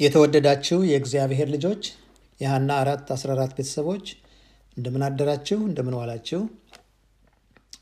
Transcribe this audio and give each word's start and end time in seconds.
የተወደዳችሁ 0.00 0.78
የእግዚአብሔር 0.88 1.48
ልጆች 1.52 1.82
የሐና 2.40 2.70
አራት 2.80 3.06
14 3.14 3.54
ቤተሰቦች 3.58 4.06
እንደምን 4.76 5.02
አደራችሁ? 5.06 5.58
እንደምን 5.68 5.94
ዋላችሁ? 5.98 6.40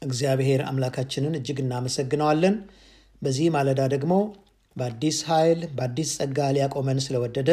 እግዚአብሔር 0.05 0.61
አምላካችንን 0.69 1.35
እጅግ 1.39 1.59
እናመሰግነዋለን። 1.63 2.57
በዚህ 3.23 3.47
ማለዳ 3.57 3.81
ደግሞ 3.95 4.15
በአዲስ 4.77 5.19
ኃይል 5.29 5.61
በአዲስ 5.77 6.11
ጸጋ 6.19 6.49
ሊያቆመን 6.57 6.99
ስለወደደ 7.05 7.51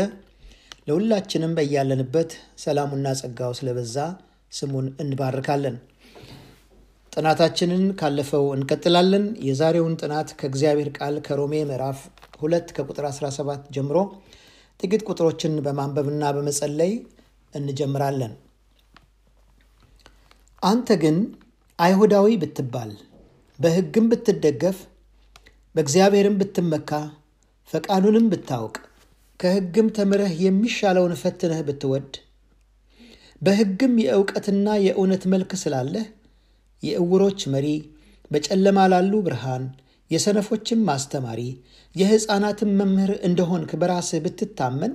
ለሁላችንም 0.87 1.55
በያለንበት 1.57 2.31
ሰላሙና 2.63 3.07
ጸጋው 3.19 3.51
ስለበዛ 3.59 3.97
ስሙን 4.51 4.87
እንባርካለን። 5.03 5.75
ጥናታችንን 7.13 7.83
ካለፈው 7.99 8.45
እንቀጥላለን። 8.55 9.25
የዛሬውን 9.47 9.95
ጥናት 10.01 10.29
ከእግዚአብሔር 10.39 10.89
ቃል 10.97 11.15
ከሮሜ 11.27 11.55
ምዕራፍ 11.69 11.99
ሁለት 12.39 12.67
ከቁጥር 12.77 13.05
17 13.11 13.65
ጀምሮ 13.75 13.97
ጥቂት 14.81 15.01
ቁጥሮችን 15.07 15.53
በማንበብና 15.65 16.23
በመጸለይ 16.35 16.91
እንጀምራለን። 17.53 18.33
አንተ 20.61 20.97
ግን 21.03 21.17
አይሁዳዊ 21.79 22.27
ብትባል 22.41 22.91
በሕግም 23.59 24.05
ብትደገፍ 24.11 24.77
በእግዚአብሔርም 25.75 26.35
ብትመካ 26.39 26.91
ፈቃዱንም 27.69 28.25
ብታውቅ 28.31 28.75
ከሕግም 29.39 29.87
ተምረህ 29.97 30.33
የሚሻለውን 30.45 31.13
ፈትነህ 31.21 31.61
ብትወድ 31.67 32.11
በሕግም 33.41 33.93
የእውቀትና 34.03 34.67
የእውነት 34.85 35.23
መልክ 35.33 35.51
ስላለህ 35.61 36.05
የእውሮች 36.83 37.41
መሪ፣ 37.53 37.67
በጨለማ 38.31 38.79
ላሉ 38.91 39.13
ብርሃን፣ 39.25 39.63
የሰነፎችም 40.11 40.79
ማስተማሪ፣ 40.87 41.41
የሕፃናትም 41.95 42.71
መምህር 42.79 43.11
እንደሆንክ 43.27 43.71
በራስህ 43.81 44.21
ብትታመን 44.25 44.93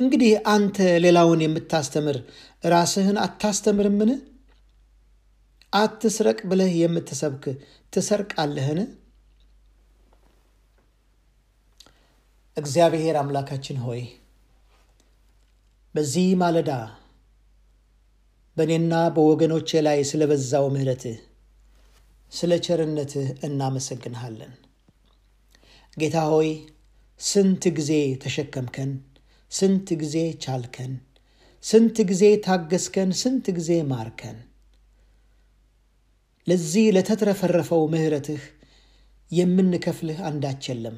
እንግዲህ 0.00 0.32
አንተ 0.52 0.76
ሌላውን 1.04 1.42
የምታስተምር 1.44 2.16
ራስህን 2.64 3.18
አታስተምርምን? 3.24 4.10
አትስረቅ 5.72 6.38
ብለህ 6.50 6.72
የምትሰብክ 6.80 7.44
ትሰርቃለህን? 7.92 8.80
እግዚአብሔር 12.56 13.16
አምላካችን 13.20 13.78
ሆይ 13.84 14.02
በዚህ 15.94 16.28
ማለዳ 16.40 16.70
በእኔና 18.56 18.94
በወገኖቼ 19.14 19.68
ላይ 19.86 19.98
ስለበዛው 20.10 20.66
ምሕረትህ 20.74 21.16
ስለ 22.32 22.52
ቸርነትህ 22.66 23.28
እናመሰግንሃለን። 23.46 24.52
ጌታ 25.96 26.16
ሆይ 26.30 26.50
ስንት 27.20 27.64
ጊዜ 27.76 27.90
ተሸከምከን፣ 28.22 28.92
ስንት 29.52 29.88
ጊዜ 30.00 30.16
ቻልከን፣ 30.44 30.92
ስንት 31.64 31.96
ጊዜ 32.10 32.24
ታገስከን፣ 32.46 33.10
ስንት 33.20 33.46
ጊዜ 33.58 33.70
ማርከን። 33.90 34.38
ለዚህ 36.46 36.86
ለተትረፈረፈው 36.96 37.82
ምሕረትህ 37.92 38.42
የምንከፍልህ 39.30 40.18
አንዳች 40.28 40.64
የለም። 40.70 40.96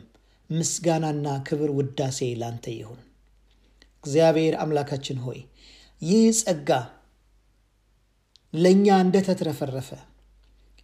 ምስጋናና 0.51 1.27
ክብር 1.47 1.71
ውዳሴ 1.77 2.19
ላንተ 2.41 2.67
ይሁን። 2.75 3.01
እግዚአብሔር 4.05 4.55
አምላካችን 4.63 5.19
ሆይ 5.25 5.39
ይህ 6.03 6.27
ጸጋ 6.41 6.71
ለእኛ 8.55 8.87
እንደተትረፈረፈ 9.05 9.89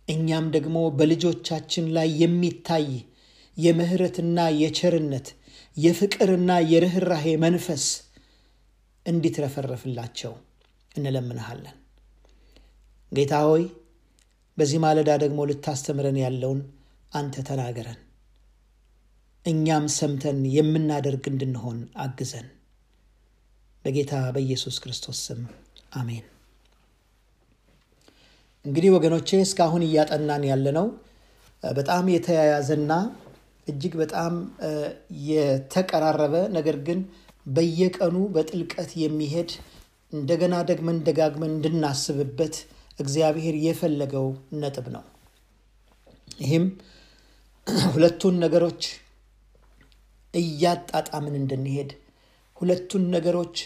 እኛም 0.08 0.47
ደግሞ 0.55 0.78
በልጆቻችን 0.98 1.86
ላይ 1.97 2.08
የሚታይ 2.22 2.86
የምህረትና 3.56 4.39
የቸርነት 4.61 5.27
የፍቅርና 5.77 6.53
የርኅራሄ 6.70 7.27
መንፈስ 7.44 7.84
እንዲትረፈረፍላቸው 9.06 10.33
እንለምንሃለን። 10.94 11.77
ጌታ 13.12 13.34
ሆይ 13.47 13.64
በዚህ 14.59 14.78
ማለዳ 14.84 15.10
ደግሞ 15.22 15.41
ልታስተምረን 15.50 16.19
ያለውን 16.22 16.60
አንተ 17.12 17.44
ተናገረን፣ 17.49 18.00
እኛም 19.47 19.87
ሰምተን 19.97 20.41
የምናደርግ 20.56 21.25
እንድንሆን 21.31 21.78
አግዘን። 22.05 22.49
በጌታ 23.84 24.15
በኢየሱስ 24.34 24.76
ክርስቶስ 24.82 25.21
ስም 25.26 25.41
አሜን። 25.93 26.26
እንግዲህ 28.65 28.91
ወገኖቼ 28.95 29.28
እስካሁን 29.45 29.83
እያጠናን 29.87 30.45
ያለነው 30.50 30.87
በጣም 31.62 32.05
የተያያዘና 32.12 32.93
እጅግ 33.67 33.93
በጣም 34.03 34.34
የተቀራረበ 35.27 36.34
ነገር 36.56 36.77
ግን 36.87 37.00
በየቀኑ 37.47 38.17
በጥልቀት 38.34 38.91
የሚሄድ 39.03 39.50
እንደገና 40.12 40.55
ደግመን 40.71 40.99
ደጋግመን 41.06 41.53
እንድናስብበት 41.55 42.56
እግዚአብሔር 42.99 43.55
የፈለገው 43.67 44.27
ነጥብ 44.62 44.87
ነው። 44.94 45.05
ይህም 46.41 46.65
ሁለቱን 47.91 48.37
ነገሮች 48.44 48.83
እያጣጣምን 50.34 51.34
እንድንሄድ 51.41 51.91
ሁለቱን 52.56 53.05
ነገሮች 53.15 53.56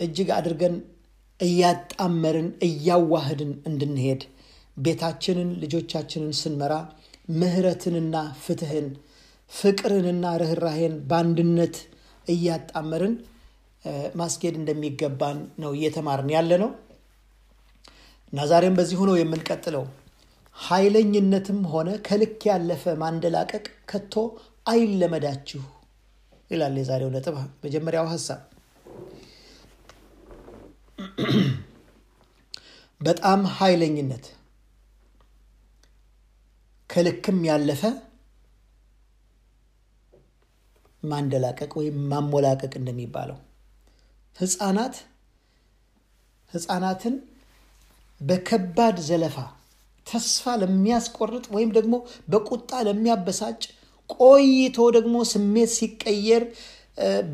እጅግ 0.00 0.28
አድርገን 0.36 0.74
እያጣመርን 1.40 2.48
እያዋህድን 2.66 3.52
እንድንሄድ 3.70 4.22
ቤታችንን 4.76 5.50
ልጆቻችንን 5.62 6.32
ስንመራ 6.40 6.74
ምሕረትንና 7.34 8.16
ፍትህን 8.42 8.88
ፍቅርንና 9.52 10.26
ርኅራሄን 10.42 10.94
በአንድነት 11.10 11.76
እያጣመርን 12.26 13.14
ማስኬድ 14.20 14.54
እንደሚገባን 14.60 15.38
ነው 15.62 15.72
እየተማርን 15.76 16.30
ያለ 16.34 16.52
ነው 16.62 16.70
እና 18.32 18.46
ዛሬም 18.50 18.76
በዚህ 18.78 18.96
ሆኖ 19.00 19.12
የምንቀጥለው። 19.18 19.84
ኃይለኝነትም 20.56 21.60
ሆነ 21.72 21.88
ከልክ 22.06 22.40
ያለፈ 22.50 22.94
ማንደላቀቅ 23.02 23.64
ከቶ 23.90 24.14
አይለመዳችሁ 24.66 25.62
ይላል 26.50 26.76
የዛሬው 26.80 27.10
ነጥብ 27.14 27.36
መጀመሪያው 27.64 28.06
ሀሳብ 28.12 28.40
በጣም 33.00 33.40
ኃይለኝነት 33.58 34.24
ከልክም 36.90 37.38
ያለፈ 37.48 37.82
ማንደላቀቅ 41.02 41.70
ወይም 41.80 41.96
ማሞላቀቅ 42.12 42.72
እንደሚባለው 42.80 43.38
ህፃናት 44.36 44.94
ህፃናትን 46.52 47.14
በከባድ 48.20 48.96
ዘለፋ 49.08 49.36
ተስፋ 50.06 50.54
ለሚያስቆርጥ 50.62 51.44
ወይም 51.56 51.70
ደግሞ 51.76 51.94
በቁጣ 52.32 52.80
ለሚያበሳጭ 52.88 53.62
ቆይቶ 54.10 54.78
ደግሞ 54.96 55.16
ስሜት 55.32 55.70
ሲቀየር 55.78 56.44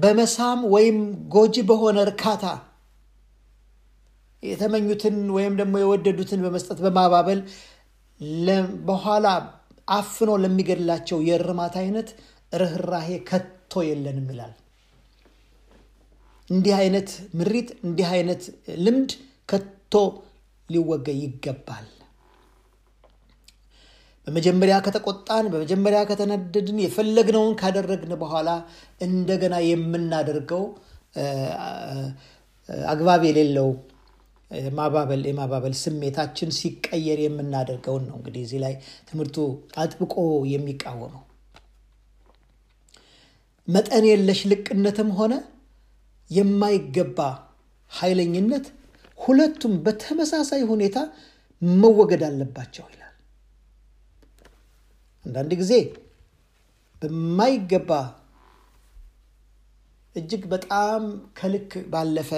በመሳም 0.02 0.60
ወይም 0.74 0.98
ጎጂ 1.34 1.56
በሆነ 1.70 1.98
እርካታ 2.08 2.44
የተመኙትን 4.42 5.16
ወይም 5.36 5.54
ደግሞ 5.60 5.74
የወደዱትን 5.82 6.40
በመስጠት 6.44 6.78
በማባበል 6.84 7.40
በኋላ 8.88 9.26
አፍኖ 9.88 10.30
ለሚገድላቸው 10.42 11.18
የእርማት 11.28 11.74
አይነት 11.80 12.08
ርኅራሄ 12.52 13.08
ከቶ 13.28 13.82
የለንም 13.88 14.26
ይላል። 14.32 14.52
እንዲህ 16.50 16.74
አይነት 16.78 17.08
ምሪት፣ 17.38 17.68
እንዲህ 17.86 18.08
አይነት 18.16 18.42
ልምድ 18.84 19.10
ከቶ 19.48 19.94
ሊወገድ 20.70 21.18
ይገባል። 21.22 21.86
በመጀመሪያ 24.26 24.74
ከተቆጣን፣ 24.84 25.46
በመጀመሪያ 25.52 26.00
ከተነደድን፣ 26.08 26.76
የፈለግነውን 26.84 27.54
ካደረግን 27.60 28.12
በኋላ 28.20 28.50
እንደገና 29.00 29.54
የምናደርገው 29.68 30.62
አግባብ 32.88 33.22
የሌለው 33.28 33.70
ማባበል 34.76 35.22
የማባበል 35.28 35.74
ስሜታችን 35.80 36.50
ሲቀየር 36.56 37.20
የምናደርገውን 37.22 38.04
ነው። 38.08 38.16
እንግዲህ 38.18 38.42
እዚህ 38.46 38.60
ላይ 38.64 38.74
ትምህርቱ 39.08 39.36
አጥብቆ 39.76 40.14
የሚቃወመው 40.52 41.22
መጠን 43.68 44.04
የለሽ 44.08 44.40
ልቅነትም 44.50 45.10
ሆነ 45.18 45.34
የማይገባ 46.30 47.18
ኃይለኝነት 47.90 48.66
ሁለቱም 49.18 49.74
በተመሳሳይ 49.84 50.62
ሁኔታ 50.70 50.98
መወገድ 51.62 52.22
አለባቸው 52.28 52.86
ይላል። 52.92 53.14
አንዳንድ 55.24 55.52
ጊዜ 55.60 55.72
በማይገባ 57.02 57.90
እጅግ 60.16 60.42
በጣም 60.52 61.02
ከልክ 61.38 61.72
ባለፈ 61.92 62.30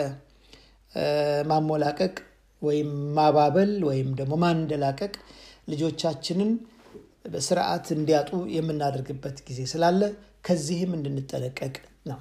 ማሞላቀቅ 1.50 2.14
ወይም 2.62 2.90
ማባበል 3.16 3.72
ወይም 3.88 4.08
ደግሞ 4.18 4.34
ማንደላቀቅ 4.42 5.12
ልጆቻችንን 5.70 6.50
በስርዓት 7.32 7.86
እንዲያጡ 7.96 8.30
የምናደርግበት 8.54 9.36
ጊዜ 9.46 9.60
ስላለ 9.72 10.00
ከዚህም 10.46 10.90
እንድንጠነቀቅ 10.96 11.74
ነው። 12.10 12.18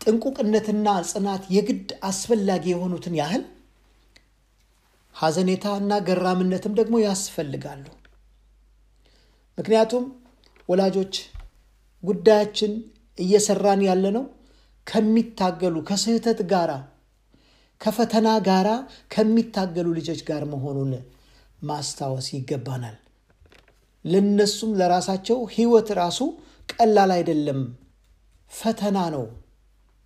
ጥንቁቅነትና 0.00 0.88
ጽናት 1.10 1.44
የግድ 1.54 1.90
አስፈላጊ 2.08 2.64
የሆኑትን 2.72 3.14
ያህል 3.20 3.44
ሐዘኔታ 5.14 5.66
እና 5.80 5.92
ገራምነትም 6.08 6.74
ደግሞ 6.80 6.96
ያስፈልጋሉ። 7.04 7.84
ምክንያቱም 9.58 10.04
ወላጆች 10.68 11.14
ጉዳያችን 12.02 12.72
እየሰራን 13.18 13.82
ያለነው 13.88 14.24
ከሚታገሉ 14.86 15.76
ከስህተት 15.88 16.40
ጋራ 16.52 16.72
ከፈተና 17.80 18.28
ጋራ 18.46 18.68
ከሚታገሉ 19.14 19.88
ልጆች 19.98 20.20
ጋር 20.28 20.42
መሆኑን 20.52 20.92
ማስታወስ 21.62 22.28
ይገባናል። 22.34 22.96
ለነሱም 24.04 24.70
ለራሳቸው 24.80 25.38
ሕይወት 25.54 25.88
ራሱ 26.00 26.18
ቀላል 26.72 27.10
አይደለም፣ 27.16 27.60
ፈተና 28.50 28.98
ነው 29.14 29.24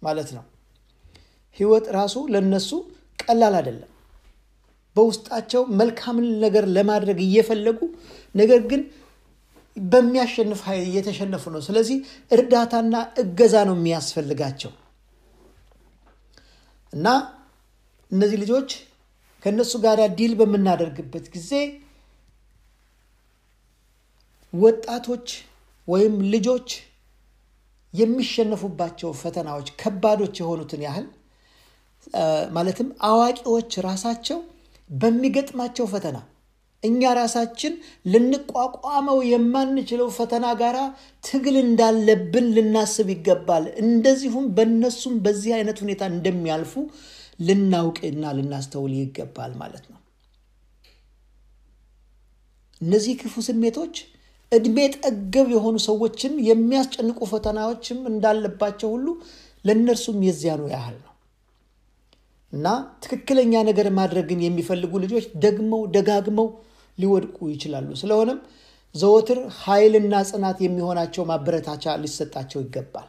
ማለት 0.02 0.30
ነው። 0.36 0.44
ሕይወት 1.58 1.86
ራሱ 1.96 2.16
ለነሱ 2.34 2.70
ቀላል 3.18 3.54
አይደለም። 3.60 3.90
በውስጣቸው 4.96 5.62
መልካምን 5.80 6.26
ነገር 6.44 6.64
ለማድረግ 6.76 7.18
እየፈለጉ 7.26 7.80
ነገር 8.34 8.60
ግን 8.70 8.80
በሚያሸንፍ 9.76 10.60
ኃይል 10.66 10.84
እየተሸነፉ 10.88 11.44
ነው። 11.54 11.60
ስለዚህ 11.66 11.98
እርዳታና 12.30 12.94
እገዛ 13.22 13.54
ነው 13.68 13.76
የሚያስፈልጋቸው 13.78 14.72
እና 16.92 17.06
እነዚህ 18.10 18.38
ልጆች 18.42 18.70
ከእነሱ 19.42 19.72
ጋር 19.84 20.00
ዲል 20.18 20.32
በምናደርግበት 20.40 21.26
ጊዜ 21.34 21.50
ወጣቶች 24.52 25.28
ወይም 25.88 26.14
ልጆች 26.32 26.68
የሚሸነፉባቸው 27.94 29.10
ፈተናዎች 29.20 29.68
ከባዶች 29.80 30.34
የሆኑትን 30.40 30.82
ያህል 30.86 31.06
ማለትም 32.56 32.88
አዋቂዎች 33.08 33.72
ራሳቸው 33.86 34.38
በሚገጥማቸው 34.90 35.86
ፈተና 35.86 36.18
እኛ 36.82 37.00
ራሳችን 37.18 37.72
ልንቋቋመው 38.12 39.18
የማንችለው 39.30 40.08
ፈተና 40.16 40.46
ጋር 40.60 40.76
ትግል 41.24 41.56
እንዳለብን 41.62 42.46
ልናስብ 42.56 43.08
ይገባል። 43.14 43.64
እንደዚሁም 43.82 44.46
በእነሱም 44.56 45.16
በዚህ 45.26 45.52
አይነት 45.56 45.80
ሁኔታ 45.84 46.04
እንደሚያልፉ 46.12 46.74
ልናውቅና 47.40 48.24
ልናስተውል 48.38 48.94
ይገባል 48.98 49.52
ማለት 49.60 49.84
ነው። 49.90 49.98
እነዚህ 52.80 53.14
ክፉ 53.20 53.36
ስሜቶች 53.46 53.94
እድሜ 54.52 54.76
ጠገብ 54.98 55.48
የሆኑ 55.54 55.76
ሰዎችን 55.86 56.32
የሚያስጨንቁ 56.46 57.20
ፈተናዎችም 57.32 57.98
እንዳለባቸው 58.10 58.88
ሁሉ 58.94 59.06
ለእነርሱም 59.64 60.18
የዚያኑ 60.26 60.62
ያህል 60.72 60.96
ነው 61.00 61.12
እና 62.52 62.66
ትክክለኛ 63.02 63.54
ነገር 63.68 63.88
ማድረግን 63.98 64.40
የሚፈልጉ 64.44 64.92
ልጆች 65.04 65.26
ደግመው 65.44 65.82
ደጋግመው 65.94 66.48
ሊወድቁ 67.00 67.38
ይችላሉ። 67.52 67.88
ስለሆነም 68.00 68.40
ዘወትር 68.94 69.38
ኃይልና 69.60 70.14
ጽናት 70.30 70.58
የሚሆናቸው 70.64 71.24
ማበረታቻ 71.30 71.94
ሊሰጣቸው 72.02 72.60
ይገባል። 72.64 73.08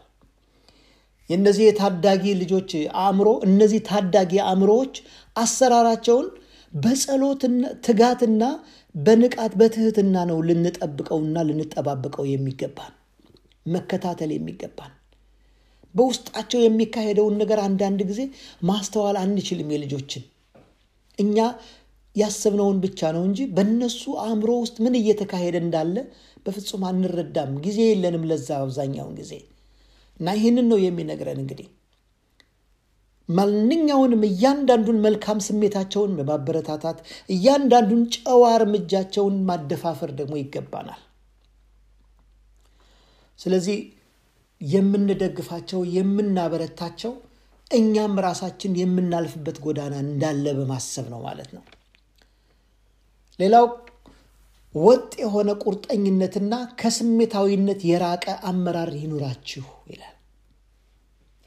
የእነዚህ 1.30 1.66
የታዳጊ 1.68 2.24
ልጆች 2.40 2.72
አእምሮ 3.02 3.30
እነዚህ 3.48 3.82
ታዳጊ 3.90 4.34
አእምሮዎች 4.46 4.96
አሰራራቸውን 5.36 6.28
በጸሎት 6.74 7.42
ትጋትና 7.86 8.44
በንቃት 8.96 9.54
በትህትና 9.60 10.16
ነው 10.30 10.40
ልንጠብቀውና 10.48 11.38
ልንጠባበቀው 11.50 12.26
የሚገባን 12.30 12.94
መከታተል 13.66 14.32
የሚገባን። 14.36 14.92
በውስጣቸው 15.96 16.60
የሚካሄደውን 16.62 17.36
ነገር 17.42 17.60
አንዳንድ 17.66 18.02
ጊዜ 18.10 18.22
ማስተዋል 18.64 19.18
አንችልም። 19.24 19.72
የልጆችን 19.74 20.24
እኛ 21.20 21.38
ያሰብነውን 22.16 22.78
ብቻ 22.84 23.10
ነው 23.16 23.24
እንጂ 23.28 23.42
በእነሱ 23.56 24.02
አእምሮ 24.24 24.52
ውስጥ 24.62 24.76
ምን 24.86 24.96
እየተካሄደ 25.00 25.56
እንዳለ 25.64 25.96
በፍጹም 26.46 26.84
አንረዳም። 26.90 27.52
ጊዜ 27.66 27.80
የለንም 27.88 28.26
ለዛ 28.30 28.50
አብዛኛውን 28.60 29.14
ጊዜ 29.20 29.34
እና 30.20 30.34
ይህንን 30.38 30.68
ነው 30.72 30.80
የሚነግረን 30.82 31.40
እንግዲህ 31.44 31.68
ማንኛውንም 33.30 34.24
እያንዳንዱን 34.28 34.98
መልካም 35.06 35.40
ስሜታቸውን 35.46 36.16
በማበረታታት 36.18 36.98
እያንዳንዱን 37.30 38.02
ጨዋ 38.16 38.44
እርምጃቸውን 38.58 39.36
ማደፋፈር 39.50 40.12
ደግሞ 40.18 40.36
ይገባናል። 40.42 41.02
ስለዚህ 43.40 43.78
የምንደግፋቸው 44.62 45.82
የምናበረታቸው 45.96 47.14
እኛም 47.72 48.16
ራሳችን 48.26 48.74
የምናልፍበት 48.80 49.58
ጎዳና 49.66 49.94
እንዳለ 50.06 50.46
በማሰብ 50.58 51.06
ነው 51.14 51.22
ማለት 51.28 51.50
ነው። 51.56 51.64
ሌላው 53.42 53.66
ወጥ 54.76 55.12
የሆነ 55.22 55.50
ቁርጠኝነትና 55.64 56.54
ከስሜታዊነት 56.82 57.82
የራቀ 57.90 58.26
አመራር 58.50 58.92
ይኑራችሁ 59.00 59.64
ይላል። 59.92 60.16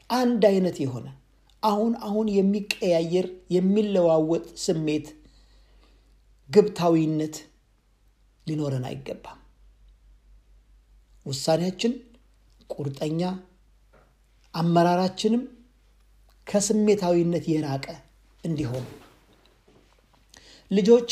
አንድ 0.09 0.43
አይነት 0.51 0.77
የሆነ 0.83 1.07
አሁን 1.63 1.93
አሁን 2.07 2.27
የሚቀያየር 2.33 3.27
የሚለዋወጥ 3.55 4.45
ስሜት፣ 4.65 5.07
ግብታዊነት 6.49 7.35
ሊኖረን 8.47 8.85
አይገባም። 8.89 9.39
ውሳኔያችን 11.25 11.93
ቁርጠኛ፣ 12.73 13.21
አመራራችንም 14.53 15.43
ከስሜታዊነት 16.47 17.45
የራቀ 17.51 17.85
እንዲሆን 18.43 18.85
ልጆች 20.71 21.09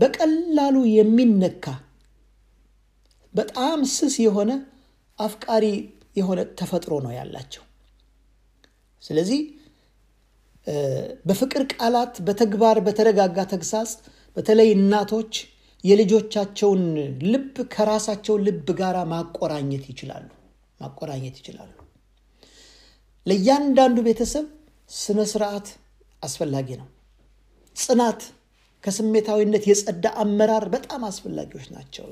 በቀላሉ 0.00 0.76
የሚነካ 0.92 1.64
በጣም 3.34 3.80
ስስ 3.94 4.14
የሆነ 4.24 4.50
አፍቃሪ 5.18 5.64
የሆነ 6.16 6.40
ተፈጥሮ 6.58 6.94
ነው 7.04 7.12
ያላቸው። 7.16 7.64
ስለዚህ 9.02 9.40
በፍቅር 11.28 11.62
ቃላት፣ 11.74 12.14
በተግባር 12.26 12.78
በተረጋጋ 12.86 13.38
ተግሳጽ 13.52 13.92
በተለይ 14.36 14.68
እናቶች 14.76 15.32
የልጆቻቸውን 15.84 16.82
ልብ 17.32 17.54
ከራሳቸው 17.74 18.34
ልብ 18.46 18.66
ጋር 18.80 18.96
ማቆራኘት 19.12 19.84
ይችላሉ 19.92 20.28
ማቆራኘት 20.80 21.36
ይችላሉ። 21.40 21.72
ለእያንዳንዱ 23.26 23.98
ቤተሰብ 24.06 24.46
ስነ 24.90 25.20
ስርዓት 25.32 25.66
አስፈላጊ 26.22 26.68
ነው። 26.80 26.88
ጽናት፣ 27.76 28.20
ከስሜታዊነት 28.84 29.64
የጸዳ 29.70 30.04
አመራር 30.22 30.64
በጣም 30.74 31.02
አስፈላጊዎች 31.08 31.66
ናቸው። 31.74 32.06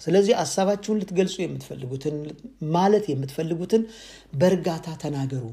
ስለዚህ 0.00 0.34
ሀሳባችሁን 0.38 0.98
ልትገልጹ 1.00 1.36
የምትፈልጉትን 1.42 2.16
ማለት 2.74 3.04
የምትፈልጉትን 3.10 3.82
በእርጋታ 4.34 4.96
ተናገሩ፣ 5.02 5.44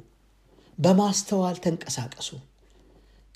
በማስተዋል 0.78 1.58
ተንቀሳቀሱ። 1.66 2.30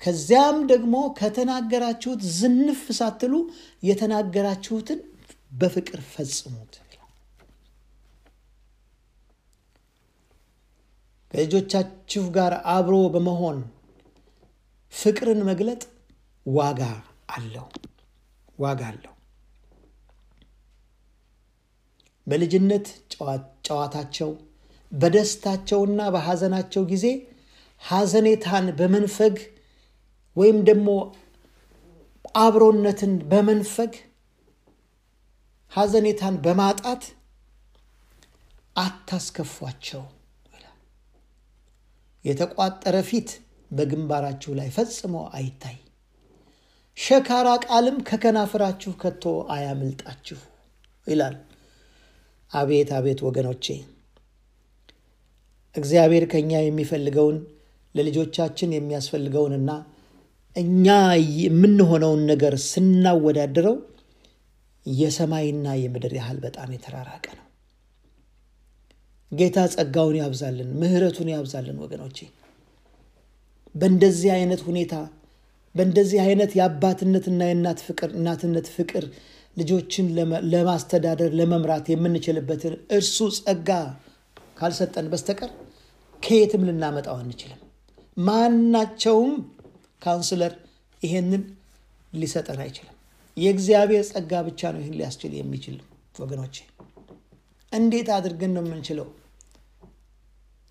ከዚያም 0.02 0.58
ደግሞ 0.70 0.96
ከተናገራችሁት 1.18 2.22
ዝንፍ 2.38 2.82
ሳትሉ 2.98 3.34
የተናገራችሁትን 3.82 4.98
በፍቅር 5.52 6.00
ፈጽሙት። 6.10 6.74
ከልጆቻችሁ 11.34 12.24
ጋር 12.36 12.52
አብሮ 12.72 12.96
በመሆን 13.14 13.56
ፍቅርን 14.96 15.40
መግለጥ 15.48 15.82
ዋጋ 16.46 16.80
አለው 17.34 17.66
ዋጋ 18.58 18.80
አለው። 18.90 19.12
በልጅነት 22.26 22.86
ጨዋታቸው 23.66 24.30
በደስታቸውና 24.92 26.00
በሐዘናቸው 26.14 26.82
ጊዜ 26.92 27.06
ሐዘኔታን 27.82 28.66
በመንፈግ 28.78 29.34
ወይም 30.36 30.58
ደግሞ 30.68 30.88
አብሮነትን 32.38 33.12
በመንፈግ 33.30 33.92
ሐዘኔታን 35.72 36.34
በማጣት 36.44 37.02
አታስከፏቸው። 38.76 40.02
የተቋጠረ 42.24 42.96
ፊት 43.08 43.28
በግንባራችሁ 43.70 44.52
ላይ 44.58 44.68
ፈጽሞ 44.76 45.14
አይታይ፣ 45.36 45.76
ሸካራ 46.96 47.48
ቃልም 47.64 47.96
ከከናፍራችሁ 48.08 48.92
ከቶ 49.02 49.24
አያምልጣችሁ 49.54 50.38
ይላል። 51.06 51.36
አቤት 52.52 52.90
አቤት 52.98 53.20
ወገኖቼ 53.26 53.66
እግዚአብሔር 55.74 56.24
ከኛ 56.32 56.52
የሚፈልገውን 56.62 57.38
ለልጆቻችን 57.94 58.70
የሚያስፈልገውንና 58.74 59.70
እኛ 60.56 60.86
የምንሆነውን 61.40 62.22
ነገር 62.30 62.54
ስናወዳድረው 62.66 63.76
የሰማይና 64.86 65.66
የምድር 65.80 66.12
ያህል 66.18 66.38
በጣም 66.44 66.68
የተራራቀ 66.74 67.26
ነው። 67.38 67.42
ጌታ 69.32 69.58
ጸጋውን 69.74 70.16
ያብዛልን፣ 70.20 70.68
ምሕረቱን 70.80 71.28
ያብዛልን። 71.32 71.78
ወገኖቼ 71.84 72.18
በእንደዚህ 73.76 74.30
አይነት 74.36 74.60
ሁኔታ 74.68 74.94
በእንደዚህ 75.74 76.18
አይነት 76.24 76.50
የአባትነትና 76.58 77.40
የእናት 77.48 77.80
ፍቅር 77.86 78.10
እናትነት 78.18 78.66
ፍቅር 78.76 79.04
ልጆችን 79.56 80.06
ለማስተዳደር 80.52 81.30
ለመምራት 81.38 81.86
የምንችልበትን 81.92 82.74
እርሱ 82.96 83.28
ጸጋ 83.38 83.70
ካልሰጠን 84.58 85.06
በስተቀር 85.12 85.50
ከየትም 86.22 86.64
ልናመጣው 86.68 87.16
አንችልም። 87.20 87.60
ማናቸውም 88.18 89.32
counselor 90.02 90.52
ይሄንን 91.02 91.42
ሊሰጠን 92.12 92.60
አይችልም። 92.64 92.92
የእግዚአብሔር 93.36 94.04
ጸጋ 94.10 94.32
ብቻ 94.46 94.70
ነው 94.74 94.80
ይህን 94.82 94.96
ሊያስችል 94.98 95.32
የሚችል። 95.38 95.76
ወገኖቼ 96.20 96.56
እንዴት 97.72 98.08
አድርገን 98.16 98.52
ነው 98.56 98.62
የምንችለው? 98.64 99.08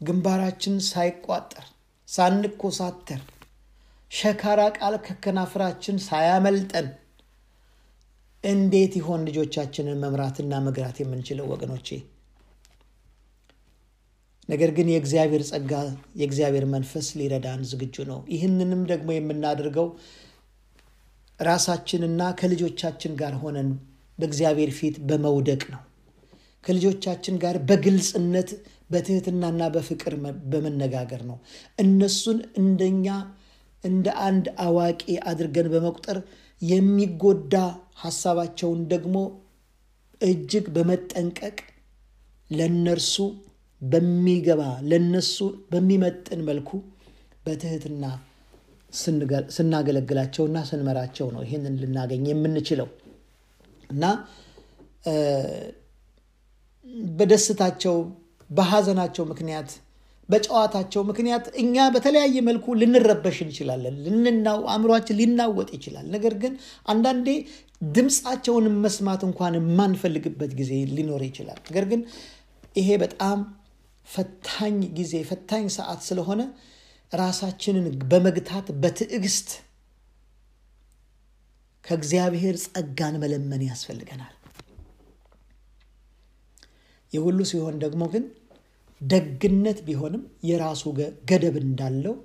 ግንባራችን 0.02 0.76
ሳይቋጠር 0.88 1.66
ሳንኮሳተር 2.10 3.22
ሸካራ 4.12 4.62
ቃል 4.78 4.96
ከከናፍራችን 5.06 5.98
ሳያመልጠን 6.06 6.88
እንዴት 8.44 8.94
ይሆን 9.00 9.22
ልጆቻችንን 9.28 9.98
መምራትና 10.04 10.54
መግራት 10.66 10.98
የምንችለው 11.02 11.48
ወገኖቼ? 11.54 11.88
ነገር 14.50 14.72
ግን 14.78 14.88
የእግዚአብሔር 14.92 15.44
ጸጋ 15.50 15.72
የእግዚአብሔር 16.20 16.66
መንፈስ 16.74 17.08
ሊረዳን 17.20 17.62
ዝግጁ 17.70 17.96
ነው። 18.12 18.20
ይህንንም 18.34 18.82
ደግሞ 18.92 19.10
የምናደርገው 19.14 19.88
ራሳችንና 21.40 22.22
ከልጆቻችን 22.40 23.14
ጋር 23.22 23.34
ሆነን 23.42 23.70
በእግዚአብሔር 24.20 24.72
ፊት 24.78 24.98
በመውደቅ 25.08 25.64
ነው። 25.74 25.82
ከልጆቻችን 26.64 27.36
ጋር 27.44 27.56
በግልጽነት 27.70 28.52
በትህትናና 28.90 29.62
በፍቅር 29.76 30.14
በመነጋገር 30.52 31.22
ነው። 31.30 31.38
እነሱን 31.80 32.40
እንደኛ 32.62 33.08
እንደ 33.84 34.08
አንድ 34.28 34.46
አዋቂ 34.66 35.02
አድርገን 35.30 35.68
በመቁጠር 35.74 36.18
የሚጎዳ 36.62 37.56
ሀሳባቸውን 38.04 38.82
ደግሞ 38.94 39.18
እጅግ 40.22 40.66
በመጠንቀቅ 40.76 41.58
ለነርሱ 42.50 43.16
በሚገባ 43.82 44.62
ለነሱ 44.90 45.38
በሚመጥን 45.72 46.42
መልኩ 46.50 46.70
በትህትና 47.46 48.06
ስናገለግላቸውና 49.56 50.58
ስንመራቸው 50.70 51.28
ነው 51.36 51.42
ይህንን 51.46 51.74
ልናገኝ 51.82 52.26
የምንችለው 52.32 52.88
እና 53.90 54.04
በደስታቸው 57.18 57.96
በሐዘናቸው 58.50 59.26
ምክንያት 59.32 59.70
በጨዋታቸው 60.30 61.02
ምክንያት 61.10 61.46
እኛ 61.62 61.76
በተለያየ 61.94 62.38
መልኩ 62.48 62.76
ልንረበሽ 62.80 63.38
እንችላለን። 63.44 63.96
ልንናው 64.06 64.60
አእምሯችን 64.74 65.18
ሊናወጥ 65.20 65.70
ይችላል። 65.76 66.06
ነገር 66.16 66.34
ግን 66.44 66.54
አንዳንዴ 66.88 67.28
ድምፃቸውን 67.92 68.68
መስማት 68.84 69.22
እንኳን 69.28 69.58
የማንፈልግበት 69.60 70.52
ጊዜ 70.60 70.72
ሊኖር 70.96 71.22
ይችላል። 71.28 71.60
ነገር 71.68 71.86
ግን 71.92 72.02
ይሄ 72.76 72.90
በጣም 73.04 73.38
ፈታኝ 74.08 74.78
ጊዜ 74.98 75.14
ፈታኝ 75.30 75.66
ሰዓት 75.76 76.02
ስለሆነ 76.08 76.42
ራሳችንን 77.12 77.86
በመግታት 78.12 78.68
በትዕግስት 78.82 79.50
ከእግዚአብሔር 81.84 82.56
ጸጋን 82.66 83.16
መለመን 83.24 83.64
ያስፈልገናል። 83.68 84.35
የሁሉ 87.16 87.40
ሲሆን 87.52 87.76
ደግሞ 87.84 88.04
ግን 88.14 88.24
ደግነት 89.02 89.80
ቢሆንም 89.88 90.22
የራሱ 90.50 90.84
ገደብ 91.30 91.56
እንዳለው 91.64 92.16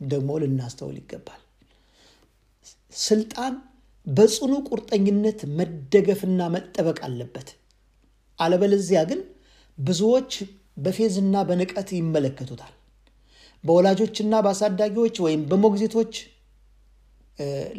ደግሞ 0.00 0.30
ልናስተውል 0.42 0.96
ይገባል። 1.00 1.40
ስልጣን 2.92 3.54
በጽኑ 4.06 4.52
ቁርጠኝነት 4.68 5.40
መደገፍና 5.58 6.40
መጠበቅ 6.54 6.98
አለበት። 7.06 7.48
አለበለዚያ 8.38 9.00
ግን 9.10 9.20
ብዙዎች 9.78 10.32
በፌዝና 10.76 11.36
በንቀት 11.48 11.90
ይመለከቱታል። 11.96 12.72
በወላጆችና 13.64 14.34
በአሳዳጊዎች 14.44 15.16
ወይም 15.24 15.42
በሞግዚቶች 15.50 16.14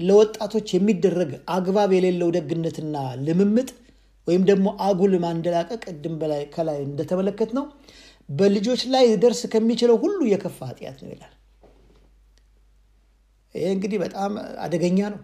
ለወጣቶች 0.08 0.68
የሚደረግ 0.74 1.32
አግባብ 1.50 1.92
የሌለው 1.96 2.30
ደግነትና 2.36 2.96
ልምምጥ 3.26 3.70
ወይም 4.28 4.44
ደግሞ 4.50 4.68
አጉል 4.86 5.14
ማንደላቀቅ 5.24 5.82
ቅድም 5.86 6.16
ከላይ 6.56 6.80
እንደተመለከት 6.88 7.52
ነው 7.58 7.66
በልጆች 8.30 8.82
ላይ 8.94 9.06
ደርስ 9.22 9.42
ከሚችለው 9.52 9.98
ሁሉ 10.04 10.20
የከፋ 10.32 10.60
ኃጢአት 10.70 10.98
ነው 11.04 11.12
ይላል። 11.14 11.34
ይህ 13.56 13.70
እንግዲህ 13.76 14.00
በጣም 14.04 14.32
አደገኛ 14.64 15.00
ነው። 15.14 15.22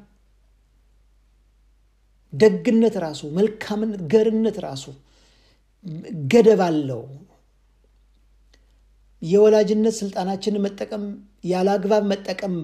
ደግነት 2.34 2.96
ራሱ 3.04 3.22
መልካምነት፣ 3.36 4.02
ገርነት 4.14 4.58
ራሱ 4.66 4.86
ገደብ 6.32 6.62
አለው። 6.68 7.02
የወላጅነት 9.22 9.96
ስልጣናችንን 10.00 10.64
መጠቀም 10.66 11.04
ያለ 11.46 11.68
አግባብ 11.76 12.04
መጠቀም 12.12 12.56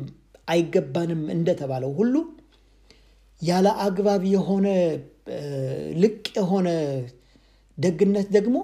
አይገባንም 0.47 1.21
እንደተባለው 1.35 1.91
ሁሉ 1.99 2.15
ያለ 3.41 3.67
አግባብ 3.83 4.23
የሆነ 4.33 4.67
ልቅ 6.01 6.25
የሆነ 6.37 6.67
ደግነት 7.77 8.27
ደግሞ 8.35 8.57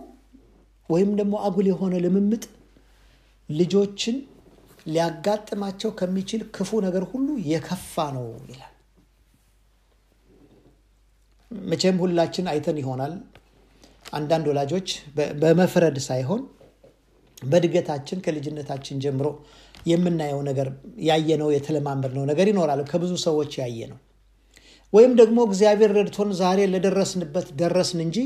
ወይም 0.89 1.11
ደግሞ 1.19 1.35
አጉል 1.45 1.67
የሆነ 1.69 1.95
ልምምጥ 2.03 2.43
ልጆችን 3.49 4.15
ሊያጋጥማቸው 4.87 5.91
ከሚችል 5.99 6.41
ክፉ 6.55 6.79
ነገር 6.85 7.03
ሁሉ 7.11 7.27
የከፋ 7.51 8.05
ነው 8.15 8.25
ይላል። 8.51 8.71
መቼም 11.51 11.97
ሁላችን 12.03 12.49
አይተን 12.51 12.77
ይሆናል። 12.81 13.13
አንዳንድ 14.13 14.45
ወላጆች 14.51 14.87
በመፍረድ 15.41 15.97
ሳይሆን 16.07 16.41
በእድገታችን 17.43 18.21
ከልጅነታችን 18.25 18.99
ጀምሮ 19.03 19.27
የምናየው 19.87 20.41
ነገር 20.49 20.67
ያየነው 21.07 21.49
የተለማመድነው 21.55 22.23
ነገር 22.31 22.47
ይኖራል። 22.51 22.81
ከብዙ 22.91 23.13
ሰዎች 23.25 23.53
ያየ 23.61 23.79
ነው። 23.91 23.99
ወይም 24.93 25.13
ደግሞ 25.19 25.37
እግዚአብሔር 25.47 25.91
ረድቶን 25.97 26.29
ዛሬ 26.39 26.59
ለደረስንበት 26.73 27.47
ደረስን 27.59 27.99
እንጂ 28.05 28.17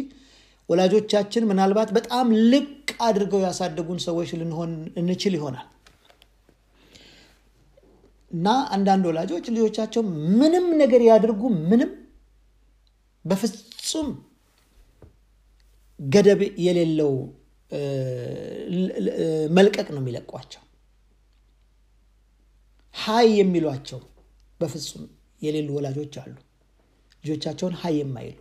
ወላጆቻችን 0.69 1.47
ምናልባት 1.49 1.89
በጣም 1.97 2.27
ልቅ 2.51 2.67
አድርገው 3.05 3.41
ያሳደጉን 3.45 3.99
ሰዎች 4.05 4.31
ልንሆን 4.39 4.71
እንችል 5.01 5.35
ይሆናል 5.37 5.67
እና 8.31 8.47
አንዳንድ 8.75 9.03
ወላጆች 9.09 9.45
ልጆቻቸው 9.55 10.01
ምንም 10.39 10.65
ነገር 10.81 11.01
ያድርጉ 11.07 11.41
ምንም 11.69 11.91
በፍጹም 13.25 14.09
ገደብ 15.99 16.41
የሌለው 16.65 17.13
መልቀቅ 19.57 19.87
ነው 19.95 20.01
የሚለቋቸው። 20.01 20.61
ሀይ 22.95 23.27
የሚሏቸው 23.39 23.99
በፍጹም 24.59 25.03
የሌሉ 25.41 25.69
ወላጆች 25.77 26.13
አሉ። 26.21 26.35
ልጆቻቸውን 27.23 27.75
ሀይ 27.81 27.95
የማይሉ 27.99 28.37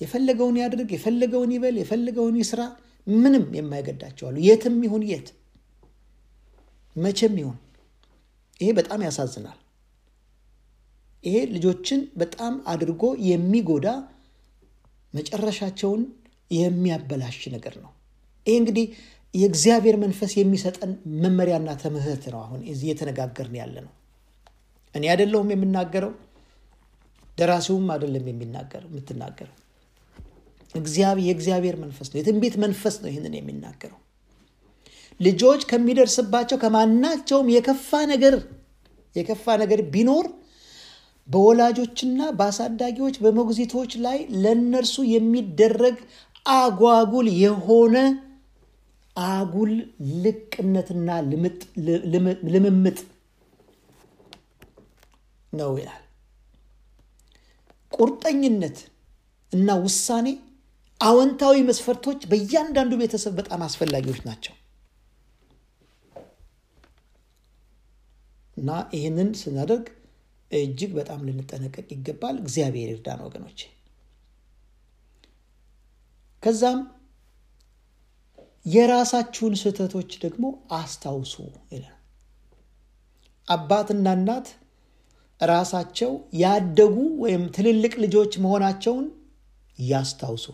የፈለገውን 0.00 0.56
ያድርግ፣ 0.60 0.90
የፈለገውን 0.96 1.50
ይበል፣ 1.54 1.76
የፈለገውን 1.80 2.36
ይስራ፣ 2.40 2.60
ምንም 3.06 3.44
የማይገዳቸው 3.58 4.26
አሉ። 4.28 4.36
የትም 4.46 4.76
ይሁን 4.86 5.02
የት 5.10 5.28
መቼም 6.96 7.34
ይሁን። 7.40 7.58
ይሄ 8.60 8.70
በጣም 8.78 9.00
ያሳዝናል። 9.06 9.58
ይሄ 11.24 11.36
ልጆችን 11.54 12.00
በጣም 12.20 12.54
አድርጎ 12.72 13.02
የሚጎዳ 13.28 13.86
መጨረሻቸውን 15.14 16.02
የሚያበላሽ 16.50 17.38
ነገር 17.54 17.74
ነው። 17.84 17.90
ይሄ 18.46 18.54
እንግዲህ 18.60 18.86
የእግዚአብሔር 19.34 19.96
መንፈስ 20.02 20.32
የሚሰጠን 20.38 20.90
መመሪያና 21.22 21.70
ትምህርት 21.82 22.24
ነው። 22.32 22.40
አሁን 22.44 22.60
እየተነጋገርን 22.72 23.56
ያለ 23.60 23.76
ነው። 23.86 23.92
እኔ 24.94 25.04
አይደለሁም 25.12 25.52
የምናገረው፣ 25.54 26.12
ደራሲውም 27.38 27.86
አይደለም 27.94 28.26
የሚናገረው 28.30 28.88
የምትናገረው 28.90 29.56
የእግዚአብሔር 31.22 31.76
መንፈስ 31.82 32.08
ነው። 32.10 32.18
የትንቢት 32.18 32.54
መንፈስ 32.62 32.94
ነው 33.02 33.08
ይህንን 33.10 33.34
የሚናገረው። 33.38 33.98
ልጆች 35.20 35.62
ከሚደርስባቸው 35.70 36.56
ከማናቸውም 36.62 37.48
የከፋ 37.54 38.00
ነገር 38.12 38.34
የከፋ 39.16 39.54
ነገር 39.62 39.80
ቢኖር 39.92 40.26
በወላጆችና 41.28 42.20
በአሳዳጊዎች 42.38 43.16
በሞግዚቶች 43.24 43.92
ላይ 44.04 44.18
ለእነርሱ 44.42 44.96
የሚደረግ 45.12 45.96
አጓጉል 46.46 47.26
የሆነ 47.42 47.96
አጉል 49.16 49.72
ልቅነትና 50.24 51.08
ልምምጥ 52.48 52.98
ነው 55.52 55.72
ይላል። 55.80 56.01
ቁርጠኝነት 57.92 58.78
እና 59.52 59.74
ውሳኔ 59.82 60.28
አዎንታዊ 61.00 61.56
መስፈርቶች 61.68 62.20
በእያንዳንዱ 62.30 62.92
ቤተሰብ 63.00 63.32
በጣም 63.38 63.60
አስፈላጊዎች 63.66 64.20
ናቸው 64.28 64.54
እና 68.56 68.70
ይህንን 68.94 69.30
ስናደርግ 69.40 69.86
እጅግ 70.50 70.90
በጣም 70.98 71.20
ልንጠነቀቅ 71.26 71.86
ይገባል። 71.94 72.36
እግዚአብሔር 72.42 72.88
ይርዳን 72.92 73.20
ወገኖች። 73.26 73.60
ከዛም 76.42 76.80
የራሳችሁን 78.66 79.54
ስህተቶች 79.60 80.10
ደግሞ 80.24 80.44
አስታውሱ 80.72 81.34
ይላል። 81.72 81.96
አባትና 83.48 84.08
እናት 84.18 84.48
ራሳቸው 85.50 86.10
ያደጉ 86.40 86.94
ወይም 87.22 87.44
ትልልቅ 87.56 87.94
ልጆች 88.04 88.32
መሆናቸውን 88.44 89.06
ያስታውሱ 89.78 90.46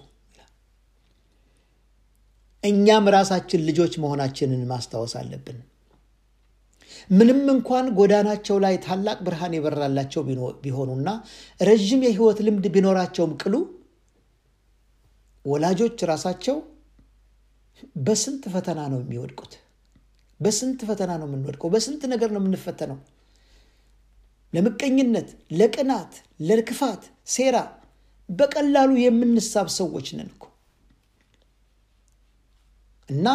እኛም 2.65 3.05
ራሳችን 3.15 3.61
ልጆች 3.69 3.93
መሆናችንን 4.03 4.63
ማስታወስ 4.71 5.13
አለብን። 5.21 5.59
ምንም 7.11 7.41
እንኳን 7.53 7.87
ጎዳናቸው 7.99 8.57
ላይ 8.65 8.75
ታላቅ 8.87 9.19
ብርሃን 9.27 9.53
የበራላቸው 9.57 10.23
ቢሆኑና 10.65 11.09
ረዥም 11.61 12.03
የሕይወት 12.07 12.39
ልምድ 12.47 12.67
ቢኖራቸውም 12.75 13.33
ቅሉ 13.43 13.55
ወላጆች 15.45 15.99
ራሳቸው 16.11 16.57
በስንት 18.07 18.45
ፈተና 18.55 18.81
ነው 18.93 18.99
የሚወድቁት? 19.03 19.53
በስንት 20.41 20.81
ፈተና 20.89 21.11
ነው 21.21 21.27
የምንወድቀው? 21.29 21.69
በስንት 21.75 22.03
ነገር 22.13 22.29
ነው 22.35 22.41
የምንፈተነው? 22.43 22.99
ለምቀኝነት፣ 24.53 25.29
ለቅናት፣ 25.59 26.13
ለክፋት፣ 26.49 27.03
ሴራ 27.29 27.57
በቀላሉ 28.29 28.91
የምንሳብ 29.03 29.69
ሰዎች 29.79 30.09
ነን 30.17 30.29
እኮ 30.33 30.45
እና 33.09 33.27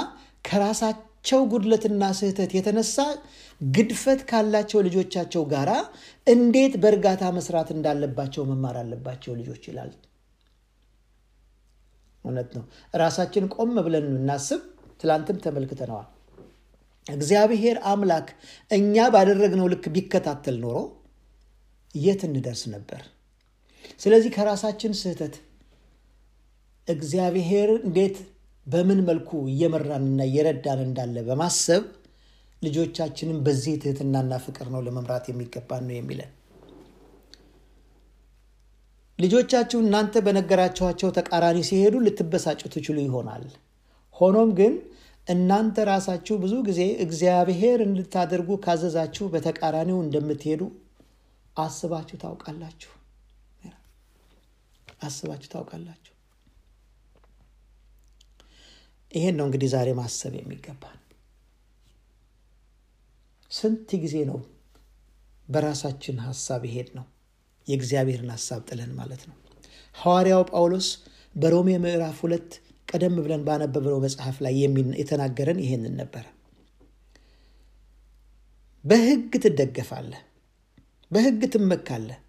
ከራሳቸው 0.46 1.41
ጉድለትና 1.51 2.03
ስህተት 2.17 2.51
የተነሳ 2.58 2.98
ግድፈት 3.62 4.22
ካላቸው 4.29 4.79
ልጆቻቸው 4.88 5.43
ጋራ 5.53 5.72
እንዴት 6.27 6.74
በእርጋታ 6.82 7.24
መስራት 7.38 7.70
እንዳለባቸው 7.75 8.43
መማር 8.50 8.77
አለባቸው 8.82 9.34
ልጆች 9.39 9.63
ይላል። 9.70 9.91
እውነት 12.25 12.50
ነው። 12.58 12.65
ራሳችን 12.96 13.46
ቆም 13.55 13.74
ብለን 13.86 14.05
እናስብ። 14.13 14.62
ትላንትም 15.01 15.38
ተመልክተነዋል። 15.43 16.10
እግዚአብሔር 17.08 17.77
አምላክ 17.91 18.27
እኛ 18.72 19.05
ባደረግነው 19.13 19.67
ልክ 19.74 19.86
ቢከታተል 19.96 20.58
ኖሮ 20.63 20.77
የት 21.95 22.21
እንደርስ 22.27 22.63
ነበር? 22.73 23.01
ስለዚህ 24.00 24.31
ከራሳችን 24.35 24.93
ስህተት 25.00 25.35
እግዚአብሔር 26.88 27.69
እንዴት 27.81 28.15
በምን 28.67 29.00
መልኩ 29.07 29.29
እየመራንና 29.51 30.19
እየረዳን 30.29 30.79
እንዳለ 30.85 31.15
በማሰብ 31.27 31.83
ልጆቻችንን 32.62 33.38
በዚህ 33.45 33.73
ትህትናና 33.81 34.33
ፍቅር 34.45 34.67
ነው 34.73 34.81
ለመምራት 34.85 35.25
የሚገባን 35.29 35.83
ነው 35.88 35.95
የሚለን። 35.97 36.31
ልጆቻችሁ 39.19 39.79
እናንተ 39.83 40.21
በነገራችኋቸው 40.25 41.09
ተቃራኒ 41.17 41.57
ሲሄዱ 41.67 41.95
ልትበሳጩ 42.05 42.62
ትችሉ 42.73 42.97
ይሆናል። 43.05 43.43
ሆኖም 44.15 44.50
ግን 44.59 44.73
እናንተ 45.27 45.85
ራሳችሁ 45.89 46.35
ብዙ 46.43 46.53
ጊዜ 46.67 46.81
እግዚአብሔር 47.05 47.79
እንድታደርጉ 47.85 48.50
ካዘዛችሁ 48.65 49.25
በተቃራኒው 49.33 50.00
እንደምትሄዱ 50.05 50.62
አስባችሁ 51.57 52.17
ታውቃላችሁ። 52.22 52.91
አስባችሁ 55.01 55.50
ታውቃላችሁ። 55.53 56.10
ይሄን 59.12 59.36
ነው 59.39 59.45
እንግዲህ 59.48 59.69
ዛሬ 59.74 59.89
ማሰብ 59.98 60.33
የሚገባን። 60.38 61.00
ስንት 63.51 63.89
ጊዜ 64.03 64.16
ነው 64.29 64.39
በራሳችን 65.48 66.18
ሀሳብ 66.25 66.61
ይሄድ 66.70 66.89
ነው 66.98 67.05
የእግዚአብሔርን 67.68 68.31
ሀሳብ 68.35 68.61
ጥለን 68.70 68.92
ማለት 69.00 69.24
ነው። 69.29 69.35
ሐዋርያው 69.96 70.44
ጳውሎስ 70.51 70.87
በሮሜ 71.35 71.70
ምዕራፍ 71.83 72.18
ሁለት 72.25 72.50
ቀደም 72.87 73.16
ብለን 73.20 73.44
ባነበብነው 73.48 74.00
መጽሐፍ 74.05 74.37
ላይ 74.46 74.55
የተናገረን 75.01 75.59
ይሄንን 75.63 75.94
ነበረ። 76.01 76.25
በሕግ 78.85 79.31
ትደገፋለህ፣ 79.44 80.22
በሕግ 81.13 81.41
ትመካለህ፣ 81.53 82.19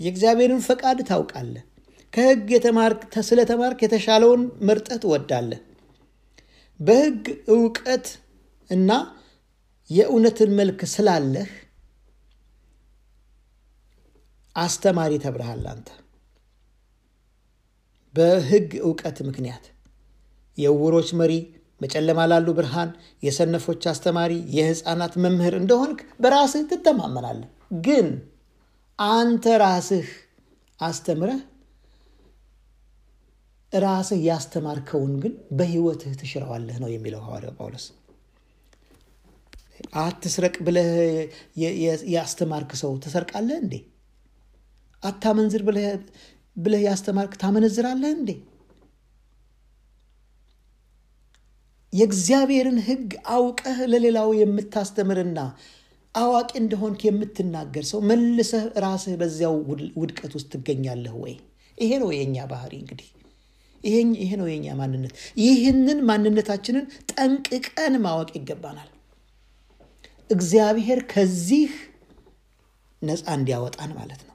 የእግዚአብሔርን 0.00 0.62
ፈቃድ 0.66 0.98
ታውቃለህ፣ 1.08 1.64
ከሕግ 2.12 2.48
ስለተማርክ 3.26 3.80
የተሻለውን 3.84 4.42
መርጠህ 4.68 4.98
ትወዳለህ። 5.02 5.60
በሕግ 6.80 7.24
እውቀት 7.54 8.06
እና 8.70 8.90
የእውነትን 9.90 10.50
መልክ 10.58 10.80
ስላለህ 10.92 11.48
አስተማሪ 14.56 15.12
ተብለሃል። 15.24 15.64
አንተ 15.72 15.88
በሕግ 18.14 18.70
እውቀት 18.82 19.18
ምክንያት 19.28 19.64
የዕውሮች 20.58 21.08
መሪ፣ 21.20 21.32
በጨለማ 21.80 22.20
ላሉ 22.30 22.48
ብርሃን፣ 22.58 22.90
የሰነፎች 23.22 23.82
አስተማሪ፣ 23.90 24.32
የሕፃናት 24.56 25.14
መምህር 25.24 25.54
እንደሆንክ 25.58 25.98
በራስህ 26.22 26.62
ትተማመናለህ። 26.70 27.50
ግን 27.70 28.08
አንተ 28.98 29.46
ራስህ 29.62 30.08
አስተምረህ 30.80 31.40
ራስህ 33.72 34.20
ያስተማርከውን 34.26 35.14
ግን 35.22 35.32
በሕይወትህ 35.52 36.12
ትሽረዋለህ 36.20 36.76
ነው 36.82 36.90
የሚለው 36.92 37.22
ሐዋርያው 37.26 37.54
ጳውሎስ። 37.58 37.86
አትስረቅ 40.00 40.56
ብለህ 40.66 40.90
ያስተማርክ 42.14 42.70
ሰው 42.80 42.92
ትሰርቃለህ 43.04 43.58
እንዴ? 43.62 43.74
አታመንዝር 45.02 45.62
ብለህ 46.56 46.82
ያስተማርክ 46.86 47.34
ታመነዝራለህ 47.42 48.12
እንዴ? 48.18 48.30
የእግዚአብሔርን 51.92 52.78
ሕግ 52.86 53.04
አውቀህ 53.34 53.78
ለሌላው 53.92 54.30
የምታስተምርና 54.38 55.38
አዋቂ 56.16 56.50
እንደሆንክ 56.60 57.00
የምትናገር 57.06 57.84
ሰው 57.90 58.00
መልሰህ 58.08 58.64
ራስህ 58.84 59.14
በዚያው 59.20 59.54
ውድቀት 60.00 60.32
ውስጥ 60.36 60.50
ትገኛለህ 60.54 61.14
ወይ? 61.22 61.34
ይሄ 61.78 61.90
ነው 62.02 62.10
የእኛ 62.14 62.36
ባህሪ 62.50 62.72
እንግዲህ 62.82 63.08
ይሄ 63.84 64.30
ነው 64.40 64.46
የእኛ 64.50 64.66
ማንነት። 64.78 65.12
ይህንን 65.40 65.98
ማንነታችንን 66.08 66.84
ጠንቅቀን 67.10 67.94
ማወቅ 68.04 68.30
ይገባናል። 68.38 68.88
እግዚአብሔር 70.30 71.00
ከዚህ 71.12 71.72
ነፃ 73.02 73.24
እንዲያወጣን 73.36 73.90
ማለት 73.98 74.22
ነው። 74.22 74.34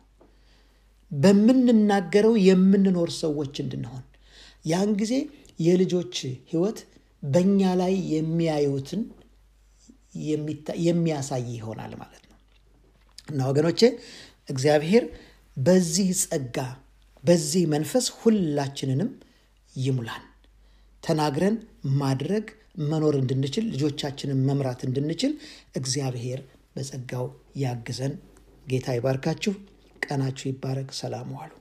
በምንናገረው 1.11 2.35
የምንኖር 2.47 3.09
ሰዎች 3.21 3.55
እንድንሆን 3.63 4.03
ያን 4.65 4.91
ጊዜ 5.01 5.13
የልጆች 5.59 6.15
ሕይወት 6.51 6.79
በእኛ 7.23 7.61
ላይ 7.81 7.93
የሚያዩትን 8.13 9.01
የሚያሳይ 10.85 11.45
ይሆናል 11.55 11.93
ማለት 11.99 12.23
ነው 12.23 12.37
እና 13.27 13.47
ወገኖቼ 13.49 13.81
እግዚአብሔር 14.49 15.03
በዚህ 15.57 16.09
ጸጋ 16.23 16.57
በዚህ 17.23 17.63
መንፈስ 17.73 18.05
ሁላችንንም 18.19 19.09
ይሙላን። 19.75 20.23
ተናግረን 21.03 21.55
ማድረግ 22.01 22.45
መኖር 22.83 23.15
እንድንችል 23.19 23.65
ልጆቻችንን 23.73 24.39
መምራት 24.47 24.81
እንድንችል 24.87 25.33
እግዚአብሔር 25.75 26.41
በጸጋው 26.75 27.25
ያግዘን። 27.57 28.13
ጌታ 28.65 28.87
ይባርካችሁ። 28.97 29.53
ቀናችሁ 30.05 30.45
ይባረክ። 30.49 30.91
ሰላም 30.99 31.29
ዋሉ። 31.37 31.51